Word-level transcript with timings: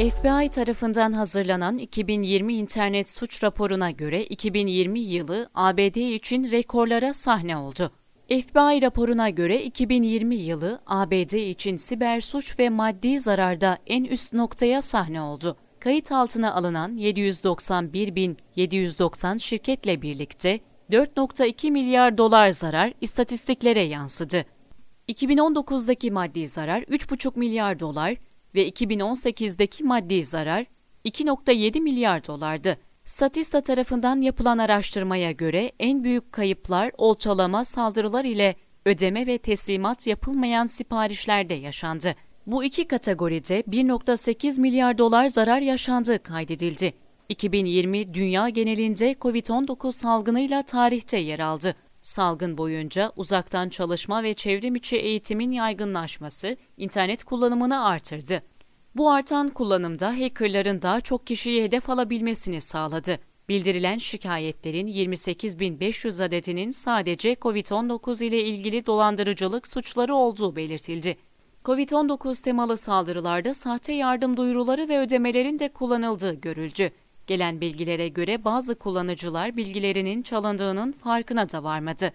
FBI 0.00 0.48
tarafından 0.48 1.12
hazırlanan 1.12 1.78
2020 1.78 2.54
internet 2.54 3.10
suç 3.10 3.44
raporuna 3.44 3.90
göre 3.90 4.24
2020 4.24 5.00
yılı 5.00 5.48
ABD 5.54 5.96
için 5.96 6.50
rekorlara 6.50 7.12
sahne 7.12 7.56
oldu. 7.56 7.92
FBI 8.28 8.82
raporuna 8.82 9.30
göre 9.30 9.62
2020 9.62 10.36
yılı 10.36 10.80
ABD 10.86 11.32
için 11.32 11.76
siber 11.76 12.20
suç 12.20 12.58
ve 12.58 12.68
maddi 12.68 13.20
zararda 13.20 13.78
en 13.86 14.04
üst 14.04 14.32
noktaya 14.32 14.82
sahne 14.82 15.20
oldu. 15.20 15.56
Kayıt 15.80 16.12
altına 16.12 16.54
alınan 16.54 16.98
791.790 16.98 19.38
şirketle 19.38 20.02
birlikte 20.02 20.60
4.2 20.90 21.70
milyar 21.70 22.18
dolar 22.18 22.50
zarar 22.50 22.92
istatistiklere 23.00 23.82
yansıdı. 23.82 24.44
2019'daki 25.08 26.10
maddi 26.10 26.48
zarar 26.48 26.82
3,5 26.82 27.38
milyar 27.38 27.80
dolar, 27.80 28.16
ve 28.54 28.68
2018'deki 28.68 29.84
maddi 29.84 30.24
zarar 30.24 30.66
2.7 31.04 31.80
milyar 31.80 32.26
dolardı. 32.26 32.76
Statista 33.04 33.60
tarafından 33.60 34.20
yapılan 34.20 34.58
araştırmaya 34.58 35.32
göre 35.32 35.72
en 35.78 36.04
büyük 36.04 36.32
kayıplar 36.32 36.92
olçalama 36.98 37.64
saldırılar 37.64 38.24
ile 38.24 38.54
ödeme 38.86 39.26
ve 39.26 39.38
teslimat 39.38 40.06
yapılmayan 40.06 40.66
siparişlerde 40.66 41.54
yaşandı. 41.54 42.14
Bu 42.46 42.64
iki 42.64 42.88
kategoride 42.88 43.60
1.8 43.60 44.60
milyar 44.60 44.98
dolar 44.98 45.28
zarar 45.28 45.60
yaşandığı 45.60 46.22
kaydedildi. 46.22 46.92
2020 47.28 48.14
dünya 48.14 48.48
genelinde 48.48 49.12
COVID-19 49.12 49.92
salgınıyla 49.92 50.62
tarihte 50.62 51.18
yer 51.18 51.38
aldı. 51.38 51.74
Salgın 52.02 52.58
boyunca 52.58 53.12
uzaktan 53.16 53.68
çalışma 53.68 54.22
ve 54.22 54.34
çevrim 54.34 54.74
içi 54.74 54.96
eğitimin 54.96 55.52
yaygınlaşması 55.52 56.56
internet 56.76 57.24
kullanımını 57.24 57.84
artırdı. 57.84 58.42
Bu 58.94 59.10
artan 59.10 59.48
kullanımda 59.48 60.08
hackerların 60.08 60.82
daha 60.82 61.00
çok 61.00 61.26
kişiyi 61.26 61.62
hedef 61.62 61.90
alabilmesini 61.90 62.60
sağladı. 62.60 63.18
Bildirilen 63.48 63.98
şikayetlerin 63.98 64.86
28.500 64.86 66.24
adetinin 66.24 66.70
sadece 66.70 67.32
COVID-19 67.32 68.24
ile 68.24 68.44
ilgili 68.44 68.86
dolandırıcılık 68.86 69.66
suçları 69.66 70.14
olduğu 70.14 70.56
belirtildi. 70.56 71.16
COVID-19 71.64 72.44
temalı 72.44 72.76
saldırılarda 72.76 73.54
sahte 73.54 73.92
yardım 73.92 74.36
duyuruları 74.36 74.88
ve 74.88 74.98
ödemelerin 74.98 75.58
de 75.58 75.68
kullanıldığı 75.68 76.34
görüldü. 76.34 76.90
Gelen 77.30 77.60
bilgilere 77.60 78.08
göre 78.08 78.44
bazı 78.44 78.74
kullanıcılar 78.78 79.56
bilgilerinin 79.56 80.22
çalındığının 80.22 80.92
farkına 80.92 81.50
da 81.50 81.64
varmadı. 81.64 82.12